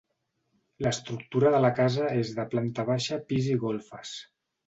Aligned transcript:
L'estructura 0.85 1.51
de 1.57 1.59
la 1.65 1.71
casa 1.81 2.09
és 2.21 2.33
de 2.39 2.47
planta 2.55 2.87
baixa, 2.89 3.19
pis 3.33 3.53
i 3.57 3.59
golfes. 3.67 4.17